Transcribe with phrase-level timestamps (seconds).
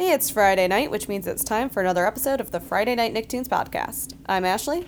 [0.00, 3.12] Hey, it's Friday night, which means it's time for another episode of the Friday Night
[3.12, 4.14] Nicktoons podcast.
[4.24, 4.86] I'm Ashli.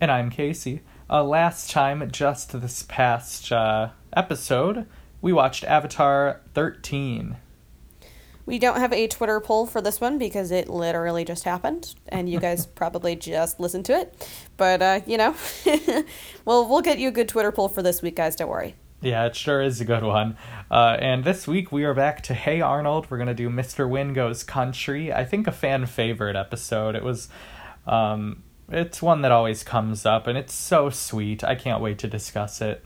[0.00, 0.80] And I'm Casey.
[1.10, 4.86] Uh, last time, just this past uh, episode,
[5.20, 7.36] we watched Avatar 13.
[8.46, 12.26] We don't have a Twitter poll for this one because it literally just happened, and
[12.26, 14.26] you guys probably just listened to it.
[14.56, 15.34] But uh, you know,
[16.46, 18.36] well, we'll get you a good Twitter poll for this week, guys.
[18.36, 18.74] Don't worry.
[19.00, 20.36] Yeah, it sure is a good one.
[20.70, 23.06] Uh, and this week we are back to Hey Arnold.
[23.10, 23.88] We're gonna do Mr.
[23.88, 25.12] Hyunh Goes Country.
[25.12, 26.96] I think a fan favorite episode.
[26.96, 27.28] It was,
[27.86, 31.44] um, it's one that always comes up, and it's so sweet.
[31.44, 32.84] I can't wait to discuss it.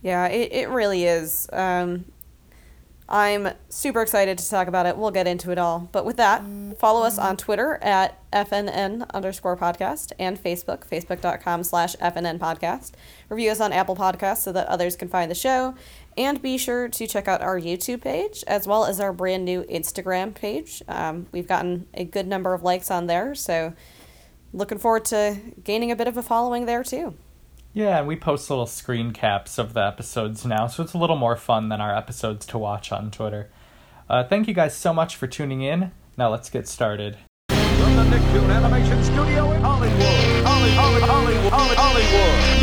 [0.00, 1.48] Yeah, it, it really is.
[1.52, 2.04] Um,
[3.10, 4.96] I'm super excited to talk about it.
[4.96, 5.88] We'll get into it all.
[5.90, 6.44] But with that,
[6.78, 12.92] follow us on Twitter at FNN underscore podcast and Facebook, facebook.com slash FNN podcast.
[13.28, 15.74] Review us on Apple Podcasts so that others can find the show.
[16.16, 19.64] And be sure to check out our YouTube page as well as our brand new
[19.64, 20.80] Instagram page.
[20.86, 23.72] Um, we've gotten a good number of likes on there, so
[24.52, 27.14] looking forward to gaining a bit of a following there too.
[27.72, 31.16] Yeah, and we post little screen caps of the episodes now, so it's a little
[31.16, 33.48] more fun than our episodes to watch on Twitter.
[34.08, 35.92] Uh, thank you guys so much for tuning in.
[36.16, 37.16] Now let's get started.
[37.48, 40.02] From the Nicktoon Animation Studio in Hollywood,
[40.44, 42.59] Holly, Holly, Hollywood, Hollywood.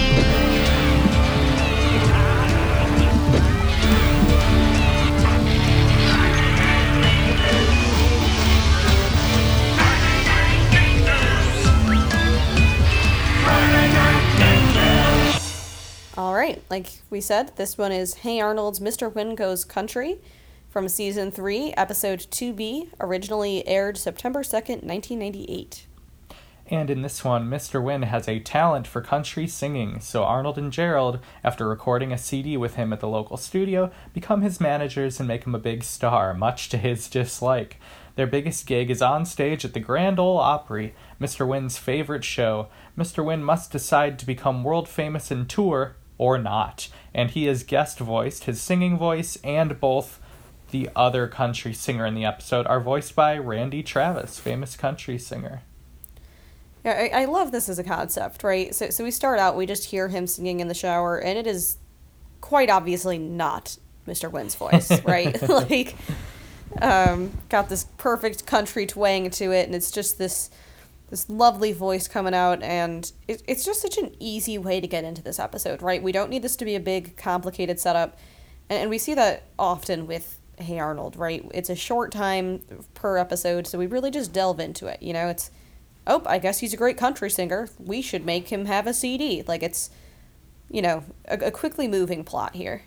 [16.17, 19.13] All right, like we said, this one is Hey Arnold's Mr.
[19.13, 20.19] Hyunh Goes Country
[20.67, 25.85] from season 3, episode 2B, originally aired September 2nd, 1998.
[26.65, 27.83] And in this one, Mr.
[27.83, 32.57] Hyunh has a talent for country singing, so Arnold and Gerald, after recording a CD
[32.57, 36.33] with him at the local studio, become his managers and make him a big star,
[36.33, 37.79] much to his dislike.
[38.15, 41.47] Their biggest gig is on stage at the Grand Ole Opry, Mr.
[41.47, 42.69] Hyunh's favorite show.
[42.97, 43.23] Mr.
[43.23, 47.99] Hyunh must decide to become world famous and tour, or not, and he has guest
[47.99, 50.19] voiced his singing voice and both
[50.71, 55.61] the other country singer in the episode are voiced by Randy Travis, famous country singer.
[56.83, 58.73] Yeah, I, I love this as a concept, right?
[58.73, 61.47] So, so we start out, we just hear him singing in the shower, and it
[61.47, 61.77] is
[62.41, 64.31] quite obviously not Mr.
[64.31, 65.41] Hyunh's voice, right?
[65.49, 65.95] like,
[66.81, 70.49] um, got this perfect country twang to it, and it's just this
[71.09, 75.03] this lovely voice coming out, and it, it's just such an easy way to get
[75.03, 76.03] into this episode, right?
[76.03, 78.17] We don't need this to be a big, complicated setup,
[78.69, 81.45] and, and we see that often with Hey Arnold, right?
[81.53, 82.63] It's a short time
[82.93, 85.01] per episode, so we really just delve into it.
[85.01, 85.51] You know, it's
[86.07, 87.69] oh, I guess he's a great country singer.
[87.77, 89.43] We should make him have a CD.
[89.47, 89.89] Like it's,
[90.71, 92.83] you know, a, a quickly moving plot here.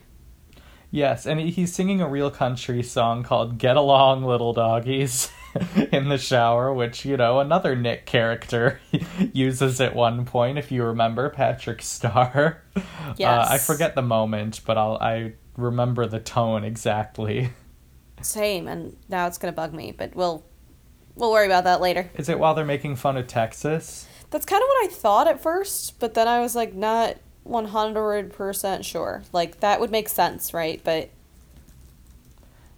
[0.89, 5.31] Yes, and he's singing a real country song called Get Along Little Doggies
[5.91, 8.79] in the shower, which, you know, another Nick character
[9.33, 12.63] uses at one point, if you remember, Patrick Star.
[13.19, 17.51] Uh, I forget the moment, but I'll, I remember the tone exactly.
[18.21, 20.43] Same, and now it's gonna bug me, but we'll
[21.15, 22.09] we'll worry about that later.
[22.15, 24.07] Is it while they're making fun of Texas?
[24.29, 27.65] That's kind of what I thought at first, but then I was like not one
[27.65, 29.23] hundred percent sure.
[29.33, 30.81] Like that would make sense, right?
[30.83, 31.09] But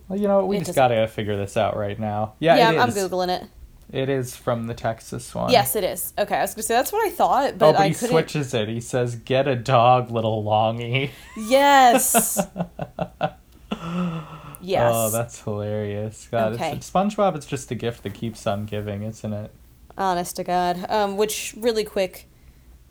[0.07, 2.33] Well, you know, we It just doesn't- gotta figure this out right now.
[2.39, 3.43] Yeah, yeah, I'm, googling it.
[3.91, 5.51] It is from the Texas one.
[5.51, 6.13] Yes, it is.
[6.17, 8.09] Okay, I was gonna say that's what I thought, Oh, but but I he couldn't.
[8.09, 8.67] switches it.
[8.67, 12.39] He says, "Get a dog, little longy." Yes.
[14.61, 14.91] yes.
[14.93, 16.27] Oh, that's hilarious.
[16.31, 16.73] God, Okay.
[16.73, 19.51] it's, SpongeBob is just a gift that keeps on giving, isn't it?
[19.97, 20.85] Honest to God.
[20.89, 22.27] Um, which really quick,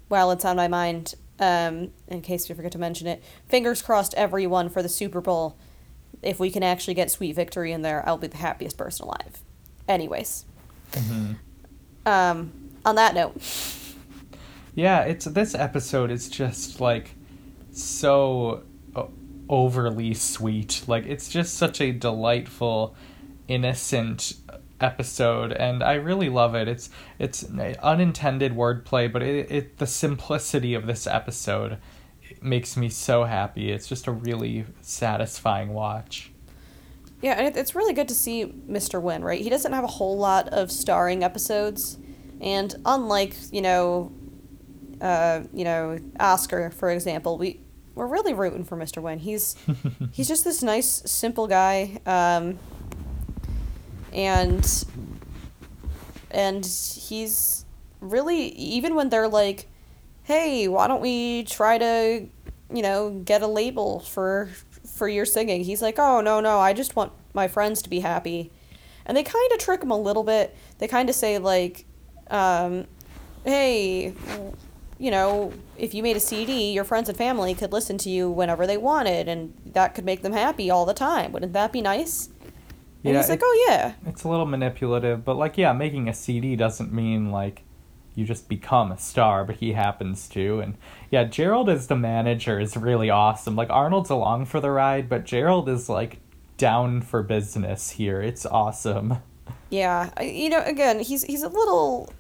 [0.08, 4.14] while it's on my mind, um, in case we forget to mention it, fingers crossed,
[4.14, 5.56] everyone for the Super Bowl.
[6.22, 9.42] If we can actually get Sweet Victory in there, I'll be the happiest person alive.
[9.88, 10.44] Anyways,
[12.06, 12.52] um,
[12.84, 13.40] on that note,
[14.74, 17.10] Yeah, it's this episode is just like
[17.72, 18.62] so
[19.48, 20.82] overly sweet.
[20.86, 22.94] Like it's just such a delightful,
[23.48, 24.34] innocent
[24.80, 26.68] episode, and I really love it.
[26.68, 27.44] It's it's
[27.82, 31.78] unintended wordplay, but it, it the simplicity of this episode
[32.42, 33.70] makes me so happy.
[33.70, 36.30] It's just a really satisfying watch.
[37.22, 39.02] yeah, and it's really good to see Mr.
[39.02, 39.40] Hyunh, right?
[39.40, 41.98] He doesn't have a whole lot of starring episodes,
[42.40, 44.12] and unlike you know,
[45.00, 47.60] uh, you know Oscar for example, we
[47.94, 49.02] we're really rooting for Mr.
[49.02, 49.18] Hyunh.
[49.18, 49.56] He's
[50.12, 52.58] he's just this nice, simple guy, um,
[54.12, 54.84] and
[56.30, 57.64] and he's
[58.00, 59.68] really even when they're like,
[60.24, 62.26] "Hey, why don't we try to,
[62.72, 64.50] you know, get a label for
[64.96, 68.00] for your singing?" He's like, "Oh no, no, I just want my friends to be
[68.00, 68.50] happy."
[69.06, 70.56] and they kind of trick him a little bit.
[70.78, 71.86] They kind of say like,
[72.30, 72.86] um,
[73.44, 74.14] "Hey,
[74.98, 78.30] you know, if you made a CD, your friends and family could listen to you
[78.30, 81.32] whenever they wanted, and that could make them happy all the time.
[81.32, 82.28] Wouldn't that be nice?"
[83.04, 86.14] And Yeah, he's like, "Oh yeah." It's a little manipulative, but like, yeah, making a
[86.14, 87.64] CD doesn't mean like
[88.14, 90.60] you just become a star, but he happens to.
[90.60, 90.76] And
[91.10, 93.56] yeah, Gerald as the manager is really awesome.
[93.56, 96.18] Like, Arnold's along for the ride, but Gerald is like
[96.56, 98.20] down for business here.
[98.22, 99.18] It's awesome.
[99.70, 102.12] Yeah, you know, again, he's he's a little,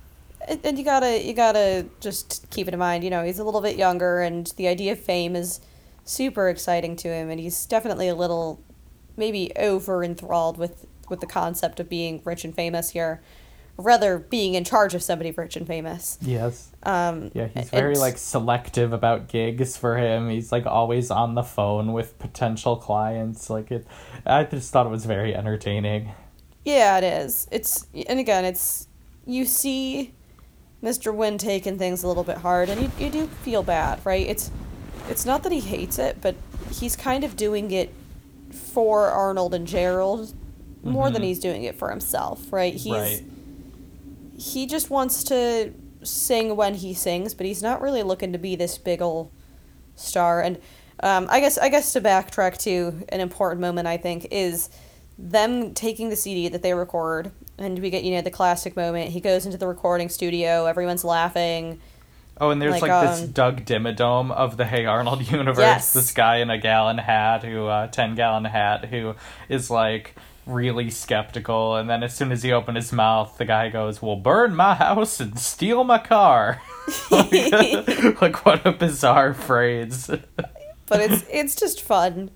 [0.64, 3.04] and you gotta you gotta just keep it in mind.
[3.04, 5.60] You know, he's a little bit younger, and the idea of fame is
[6.04, 8.60] super exciting to him, and he's definitely a little,
[9.16, 13.20] maybe over enthralled with with the concept of being rich and famous here,
[13.78, 16.18] rather being in charge of somebody rich and famous.
[16.20, 16.70] Yes.
[16.82, 20.28] Um, Yeah, he's very and- like selective about gigs for him.
[20.28, 23.48] He's like always on the phone with potential clients.
[23.50, 23.86] Like it
[24.26, 26.12] I just thought it was very entertaining.
[26.64, 27.48] Yeah, it is.
[27.50, 28.86] It's and again, it's
[29.26, 30.14] you see
[30.82, 31.14] Mr.
[31.14, 34.26] Hyunh taking things a little bit hard, and you, you do feel bad, right?
[34.26, 34.50] It's
[35.08, 36.34] it's not that he hates it, but
[36.70, 37.92] he's kind of doing it
[38.50, 40.34] for Arnold and Gerald
[40.84, 41.26] more than Mhm.
[41.26, 42.74] he's doing it for himself, right?
[42.74, 43.22] He's right.
[44.36, 48.56] He just wants to sing when he sings, but he's not really looking to be
[48.56, 49.30] this big ol'
[49.94, 50.42] star.
[50.42, 50.58] And
[51.00, 54.68] um, I guess I guess to backtrack to an important moment, I think is
[55.18, 59.10] them taking the CD that they record, and we get you know the classic moment.
[59.10, 61.80] He goes into the recording studio, everyone's laughing.
[62.40, 65.58] Oh, and there's Like, like, this um, Doug Dimmadome of the Hey Arnold universe.
[65.58, 65.92] Yes.
[65.92, 69.14] This guy in a gallon hat who, uh, 10 gallon hat, who
[69.48, 70.16] is like
[70.46, 71.76] really skeptical.
[71.76, 74.74] And then as soon as he opened his mouth, the guy goes, Well, burn my
[74.74, 76.60] house and steal my car.
[77.10, 77.32] like,
[78.20, 80.08] like, what a bizarre phrase.
[80.08, 82.30] but it's it's just fun.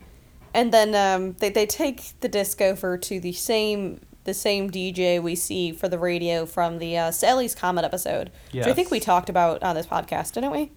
[0.55, 5.23] And then um, they they take the disc over to the same the same DJ
[5.23, 9.01] we see for the radio from the uh, Sally's Comet episode, which I think we
[9.01, 10.73] talked about on this podcast, didn't we?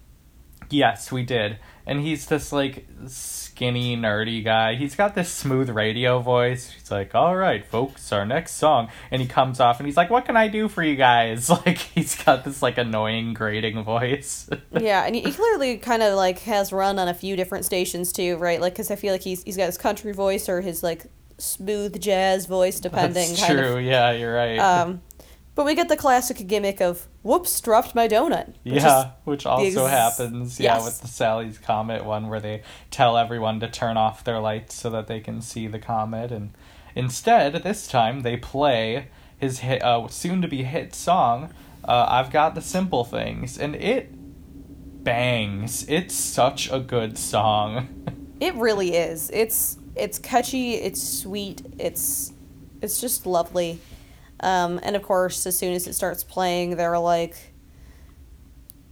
[0.69, 1.57] Yes, we did.
[1.89, 4.75] And he's this like skinny, nerdy guy.
[4.75, 6.69] He's got this smooth radio voice.
[6.69, 10.11] He's like, "All right, folks, our next song." And he comes off and he's like,
[10.11, 14.47] "What can I do for you guys?" Like he's got this like annoying, grating voice.
[14.79, 18.37] yeah, and he, clearly kind of like has run on a few different stations too,
[18.37, 18.61] right?
[18.61, 21.07] Like, because I feel like he's he's got his country voice or his like
[21.39, 23.29] smooth jazz voice, depending.
[23.29, 23.77] That's kind true.
[23.77, 23.83] Of.
[23.83, 24.59] Yeah, you're right.
[24.59, 25.01] Um,
[25.59, 29.83] but we get the classic gimmick of "Whoops, dropped my donut." which yeah, which also
[29.83, 30.57] ex- happens.
[30.57, 30.85] Yeah, yes.
[30.85, 34.89] with the Sally's Comet one, where they tell everyone to turn off their lights so
[34.91, 36.51] that they can see the comet, and
[36.95, 41.53] instead, this time they play his hit, uh, soon-to-be hit song,
[41.83, 44.13] uh, "I've Got the Simple Things," and it
[45.03, 45.85] bangs.
[45.89, 47.89] It's such a good song.
[48.39, 49.29] It really is.
[49.33, 50.75] It's it's catchy.
[50.75, 51.61] It's sweet.
[51.77, 52.31] It's
[52.81, 53.81] it's just lovely.
[54.41, 57.53] Um, and of course, as soon as it starts playing, they're like,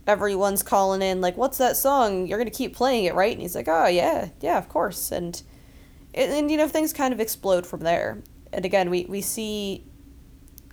[0.06, 2.28] everyone's calling in, like, "What's that song?
[2.28, 5.42] You're gonna keep playing it, right?" And he's like, "Oh yeah, yeah, of course." And
[6.14, 8.22] and, and you know things kind of explode from there.
[8.54, 9.86] And again, we we see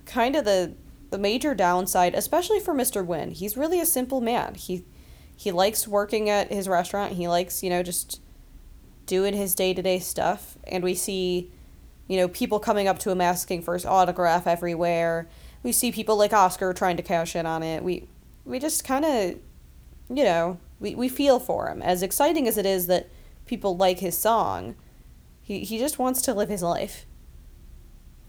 [0.05, 0.75] kind of the
[1.11, 3.05] the major downside, especially for Mr.
[3.05, 3.31] Hyunh.
[3.33, 4.55] He's really a simple man.
[4.55, 4.85] He
[5.35, 7.13] he likes working at his restaurant.
[7.13, 8.21] He likes, you know, just
[9.05, 11.51] doing his day-to-day stuff and we see
[12.07, 15.27] you know people coming up to him asking for his autograph everywhere.
[15.63, 17.83] We see people like oscar trying to cash in on it.
[17.83, 18.07] We
[18.45, 19.39] we just kind of
[20.09, 21.81] you know we, we feel for him.
[21.81, 23.09] As exciting as it is that
[23.45, 24.75] people like his song
[25.45, 27.05] he, he just wants to live his life.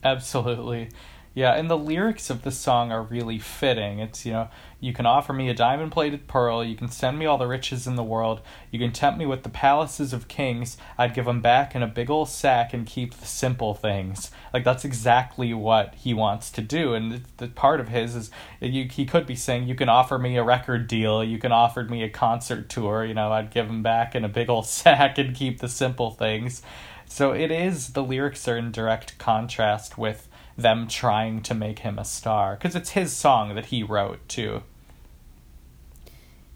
[0.04, 0.90] Absolutely.
[1.36, 3.98] Yeah, and the lyrics of the song are really fitting.
[3.98, 4.48] It's, you know,
[4.80, 7.86] you can offer me a diamond plated pearl, you can send me all the riches
[7.86, 8.40] in the world,
[8.70, 11.86] you can tempt me with the palaces of kings, I'd give 'em back in a
[11.86, 14.30] big old sack and keep the simple things.
[14.54, 18.30] Like, that's exactly what he wants to do, and the, the part of his is,
[18.62, 21.82] you, he could be saying, you can offer me a record deal, you can offer
[21.84, 25.18] me a concert tour, you know, I'd give 'em back in a big old sack
[25.18, 26.62] and keep the simple things.
[27.04, 31.98] So it is, the lyrics are in direct contrast with them trying to make him
[31.98, 34.62] a star because it's his song that he wrote too.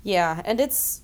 [0.02, 1.02] yeah and it's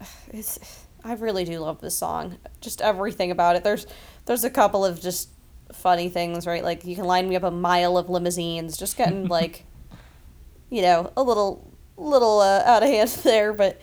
[0.32, 0.58] it's
[1.04, 2.36] i really do love this song.
[2.60, 3.64] Just everything about it.
[3.64, 3.86] There's
[4.24, 5.30] there's a couple of just
[5.72, 6.64] funny things right?
[6.64, 9.64] Like you can line me up a mile of limousines just getting like
[10.68, 13.80] you know a little little uh, out of hand there but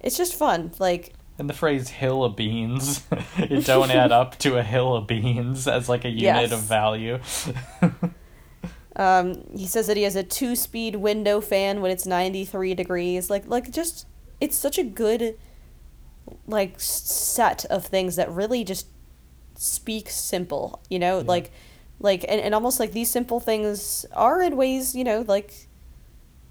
[0.00, 0.72] it's just fun.
[0.78, 3.02] Like And the phrase "hill of beans,"
[3.38, 6.52] it don't add up to a hill of beans as like a unit Yes.
[6.52, 7.18] of value.
[8.96, 13.28] Um, he says that he has a two-speed window fan when it's 93 degrees.
[13.28, 14.06] Like, like just
[14.40, 15.36] it's such a good
[16.46, 18.86] like set of things that really just
[19.56, 20.80] speak simple.
[20.88, 21.50] You know, like
[21.98, 25.66] like and, and almost like these simple things are in ways you know like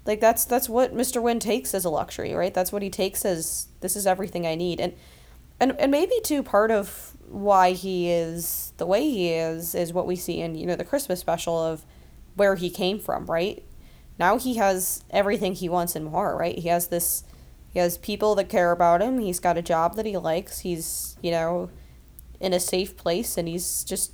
[0.06, 2.52] like that's that's what mr Hyunh takes as a luxury right?
[2.52, 4.80] That's what he takes as this is everything i need.
[4.80, 4.94] And
[5.60, 10.06] and and maybe too part of why he is the way he is is what
[10.06, 11.84] we see in you know the christmas special of
[12.34, 13.64] where he came from right?
[14.18, 16.58] Now he has everything he wants and more right?
[16.58, 17.24] He has this
[17.72, 19.18] he has people that care about him.
[19.18, 20.60] He's got a job that he likes.
[20.60, 21.70] He's you know
[22.40, 24.12] in a safe place and he's just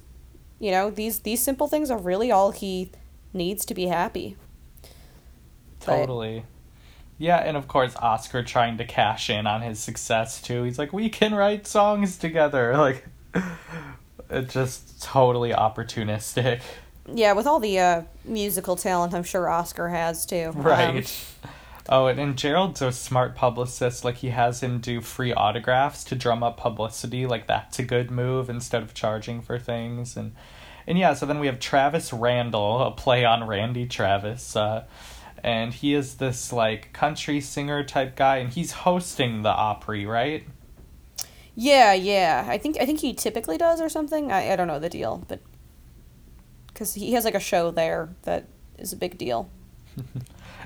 [0.58, 2.92] you know these these simple things are really all he
[3.32, 4.36] needs to be happy
[5.80, 6.44] Totally.
[7.18, 10.62] Yeah, and of course Oscar trying to cash in on his success too.
[10.62, 13.06] He's like, "We can write songs together." Like
[14.30, 16.60] it's just totally opportunistic.
[17.12, 21.24] yeah with all the uh, musical talent i'm sure oscar has too Um, Right.
[21.88, 24.04] oh, and, and Gerald's a smart publicist.
[24.04, 27.26] Like, he has him do free autographs to drum up publicity.
[27.26, 30.16] Like, that's a good move instead of charging for things.
[30.16, 30.32] And,
[30.86, 34.54] and yeah, so then we have Travis Randall, a play on Randy Travis.
[34.54, 34.84] Uh,
[35.42, 40.44] and he is this, like, country singer type guy, and he's hosting the Opry, right?
[41.56, 44.78] yeah yeah i think i think he typically does or something i, I don't know
[44.78, 45.40] the deal but
[46.68, 48.46] because he has like a show there that
[48.78, 49.50] is a big deal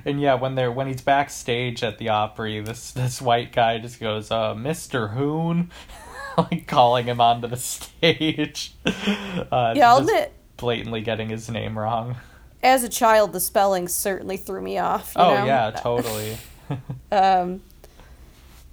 [0.06, 3.98] And yeah, when they're when he's backstage at the Opry, this this white guy just
[3.98, 5.14] goes, uh, "Mr.
[5.14, 5.70] Hoon,"
[6.36, 8.74] like calling him onto the stage.
[8.84, 12.16] Uh, Yeah, I'll admit- blatantly getting his name wrong.
[12.64, 15.44] As a child the spelling certainly threw me off you Oh know?
[15.44, 16.36] yeah, totally.
[17.12, 17.60] Um,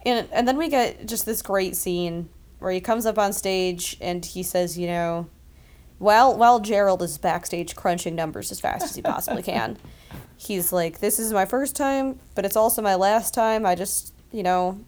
[0.05, 2.29] and and then we get just this great scene
[2.59, 5.27] where he comes up on stage and he says, you know,
[5.99, 9.77] while while Gerald is backstage crunching numbers as fast as he possibly can,
[10.37, 13.65] he's like, "This is my first time, but it's also my last time.
[13.65, 14.79] I just, you know,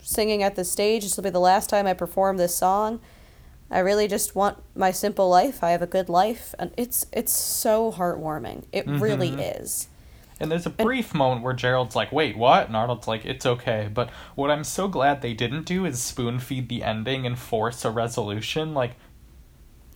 [0.00, 1.02] singing at the stage.
[1.02, 3.00] This will be the last time I perform this song.
[3.70, 5.62] I really just want my simple life.
[5.62, 8.64] I have a good life, and it's it's so heartwarming.
[8.72, 9.02] It mm-hmm.
[9.02, 9.88] really is."
[10.38, 13.88] And there's a brief moment where Gerald's like, "Wait, what?" And Arnold's like, "It's okay."
[13.92, 17.84] But what I'm so glad they didn't do is spoon feed the ending and force
[17.84, 18.74] a resolution.
[18.74, 18.92] Like,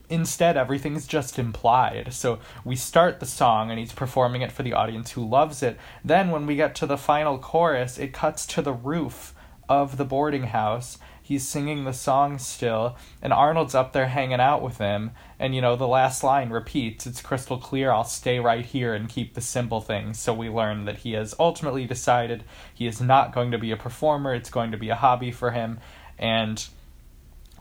[0.09, 2.11] instead, everything's just implied.
[2.11, 5.77] So we start the song, and he's performing it for the audience who loves it.
[6.03, 9.33] Then, when we get to the final chorus, it cuts to the roof
[9.69, 10.97] of the boarding house.
[11.31, 15.11] He's singing the song still, and Arnold's up there hanging out with him.
[15.39, 19.07] And you know, the last line repeats it's crystal clear, I'll stay right here and
[19.07, 20.19] keep the simple things.
[20.19, 23.77] So we learn that he has ultimately decided he is not going to be a
[23.77, 25.79] performer, it's going to be a hobby for him.
[26.19, 26.67] And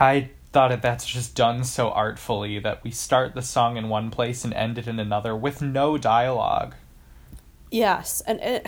[0.01, 4.11] I thought that that's just done so artfully that we start the song in one
[4.11, 6.75] place and end it in another with no dialogue.
[7.71, 8.67] Yes, and it,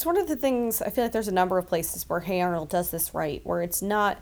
[0.00, 2.40] it's one of the things I feel like there's a number of places where Hey
[2.40, 4.16] Arnold does this right, where it's not,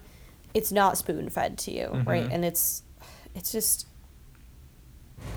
[0.53, 2.09] it's not spoon fed to you, mm-hmm.
[2.09, 2.83] right, and it's,
[3.37, 3.87] it's just,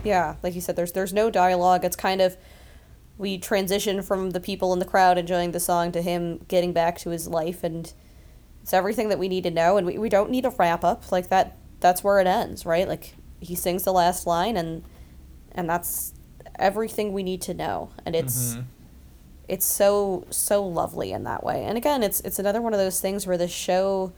[0.03, 1.85] yeah, like you said, there's there's no dialogue.
[1.85, 2.37] It's kind of,
[3.19, 6.97] we transition from the people in the crowd enjoying the song to him getting back
[7.01, 7.93] to his life, and
[8.63, 11.11] it's everything that we need to know, and we, we don't need a wrap up
[11.11, 11.55] like that.
[11.81, 12.87] That's where it ends, right?
[12.87, 14.81] Like he sings the last line, and
[15.51, 16.15] and that's
[16.57, 18.61] everything we need to know, and it's mm-hmm.
[19.47, 21.63] It's so so lovely in that way.
[21.63, 24.13] And again, it's it's another one of those things where the show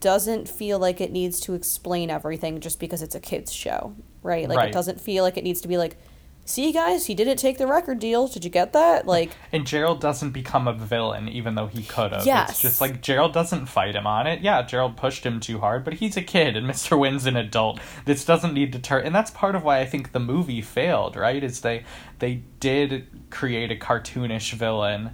[0.00, 4.48] doesn't feel like it needs to explain everything just because it's a kids show, right?
[4.48, 4.68] Like Right.
[4.68, 5.96] it doesn't feel like it needs to be like,
[6.44, 8.26] "See guys, he didn't take the record deal.
[8.28, 12.12] Did you get that?" Like And Gerald doesn't become a villain, even though he could
[12.12, 12.26] have.
[12.26, 12.50] Yes.
[12.50, 14.40] It's just like Gerald doesn't fight him on it.
[14.42, 16.98] Yeah, Gerald pushed him too hard, but he's a kid, and Mr.
[16.98, 17.80] Hyunh's an adult.
[18.04, 19.04] This doesn't need to turn.
[19.06, 21.42] And that's part of why I think the movie failed, right?
[21.42, 21.84] Is they
[22.18, 25.10] they did create a cartoonish villain,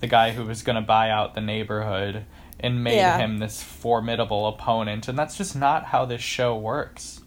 [0.00, 2.24] the guy who was going to buy out the neighborhood,
[2.60, 3.18] and made Yeah.
[3.18, 5.08] him this formidable opponent.
[5.08, 7.20] And that's just not how this show works.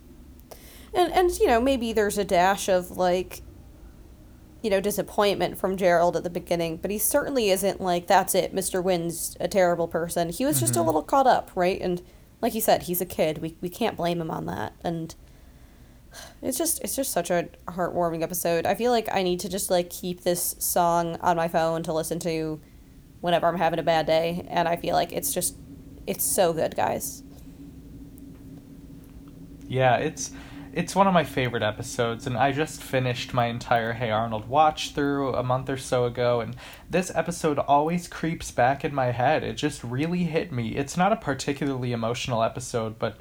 [0.94, 3.42] And and you know, maybe there's a dash of like
[4.62, 8.54] you know, disappointment from Gerald at the beginning, but he certainly isn't like that's it.
[8.54, 8.84] Mr.
[8.84, 10.30] Hyunh's a terrible person.
[10.30, 10.86] He was just a mm-hmm.
[10.86, 11.82] little caught up, right?
[11.82, 12.02] And
[12.42, 13.40] like you said, he's a kid.
[13.40, 14.74] We we can't blame him on that.
[14.84, 15.16] And
[16.42, 18.66] it's just it's just such a heartwarming episode.
[18.66, 21.94] I feel like I need to just like keep this song on my phone to
[21.94, 22.62] listen to
[23.22, 25.56] whenever I'm having a bad day, and I feel like it's just
[26.06, 27.24] it's so good, guys.
[29.68, 30.32] Yeah, it's
[30.74, 34.94] it's one of my favorite episodes, and I just finished my entire Hey Arnold watch
[34.94, 36.56] through a month or so ago, and
[36.90, 39.44] this episode always creeps back in my head.
[39.44, 40.76] It just really hit me.
[40.76, 43.18] It's not a particularly emotional episode, but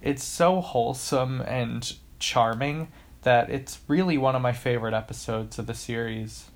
[0.00, 2.88] it's so wholesome and charming
[3.22, 6.50] that it's really one of my favorite episodes of the series.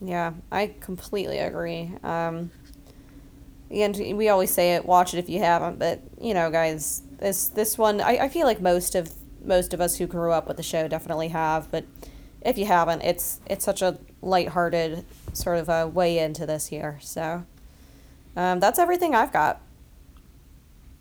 [0.00, 1.92] Yeah, I completely agree.
[2.02, 2.50] Um,
[3.72, 7.48] and we always say it, watch it if you haven't, but you know, guys, this
[7.48, 9.12] this one, I, I feel like most of
[9.44, 11.70] most of us who grew up with the show definitely have.
[11.70, 11.84] But
[12.42, 16.98] if you haven't, it's it's such a lighthearted sort of a way into this year.
[17.00, 17.44] So
[18.36, 19.60] um, that's everything I've got.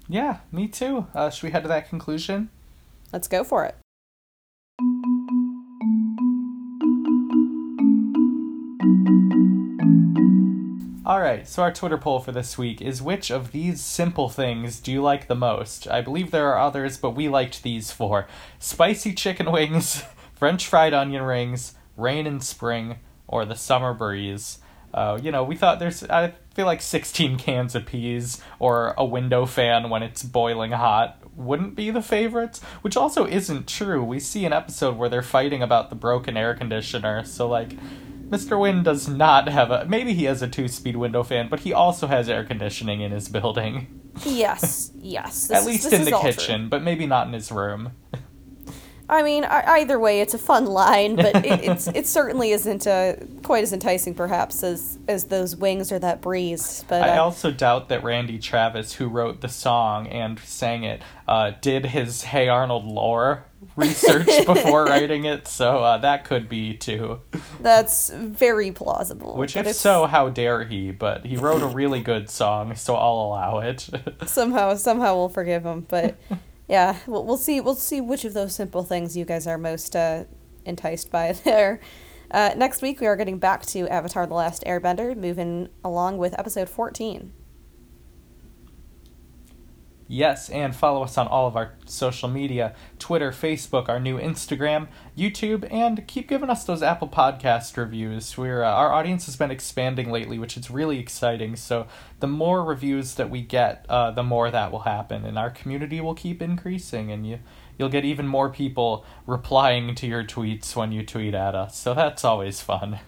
[0.07, 1.07] Yeah, me too.
[1.13, 2.49] Uh, should we head to that conclusion?
[3.13, 3.75] Let's go for it.
[11.11, 14.79] All right, so our Twitter poll for this week is which of these simple things
[14.79, 15.85] do you like the most?
[15.89, 20.93] I believe there are others, but we liked these four spicy chicken wings, French fried
[20.93, 22.95] onion rings, rain in spring,
[23.27, 24.59] or the summer breeze.
[24.93, 29.03] Uh, you know, we thought there's, I feel like 16 cans of peas or a
[29.03, 34.01] window fan when it's boiling hot wouldn't be the favorites, which also isn't true.
[34.01, 37.73] We see an episode where they're fighting about the broken air conditioner, so like
[38.31, 38.57] Mr.
[38.57, 42.07] Hyunh does not have a maybe he has a two-speed window fan, but he also
[42.07, 43.99] has air conditioning in his building.
[44.25, 45.51] Yes, yes.
[45.51, 46.31] At is- least in the all true.
[46.31, 47.91] kitchen, but maybe not in his room.
[49.09, 53.15] I mean, either way, it's a fun line, but it, it's it certainly isn't uh,
[53.43, 56.85] quite as enticing, perhaps, as as those wings or that breeze.
[56.87, 61.01] But I uh, also doubt that Randy Travis, who wrote the song and sang it,
[61.27, 63.43] uh, did his Hey Arnold lore
[63.75, 67.21] research before writing it, so uh, that could be too.
[67.59, 69.35] that's very plausible.
[69.37, 70.91] Which, if it's- so, how dare he?
[70.91, 73.89] But he wrote a really good song, so I'll allow it.
[74.25, 75.85] somehow somehow we'll forgive him.
[75.87, 76.17] But
[76.67, 79.95] yeah, we'll, we'll see we'll see which of those simple things you guys are most
[79.95, 80.23] uh,
[80.65, 81.79] enticed by there.
[82.29, 86.37] Uh, next week we are getting back to Avatar: The Last Airbender, moving along with
[86.39, 87.33] episode fourteen.
[90.11, 94.89] Yes, and follow us on all of our social media Twitter, Facebook, our new Instagram,
[95.17, 98.37] YouTube, and keep giving us those Apple Podcast reviews.
[98.37, 101.55] We're, uh, our audience has been expanding lately, which is really exciting.
[101.55, 101.87] So,
[102.19, 106.01] the more reviews that we get, uh, the more that will happen, and our community
[106.01, 107.39] will keep increasing, and you,
[107.77, 111.77] you'll get even more people replying to your tweets when you tweet at us.
[111.77, 112.99] So, that's always fun.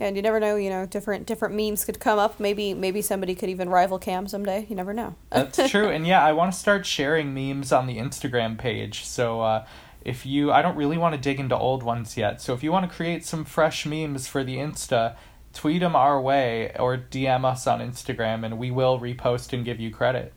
[0.00, 2.40] And you never know, you know, different different memes could come up.
[2.40, 4.66] Maybe maybe somebody could even rival Cam someday.
[4.68, 5.14] You never know.
[5.30, 5.88] That's true.
[5.88, 9.04] And yeah, I want to start sharing memes on the Instagram page.
[9.04, 9.66] So uh,
[10.04, 12.40] if you, I don't really want to dig into old ones yet.
[12.40, 15.16] So if you want to create some fresh memes for the Insta,
[15.52, 19.78] tweet them our way or DM us on Instagram and we will repost and give
[19.78, 20.32] you credit.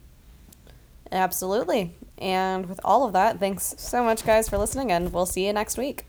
[1.12, 1.96] Absolutely.
[2.18, 5.54] And with all of that, thanks so much, guys, for listening, and we'll see you
[5.54, 6.06] next week.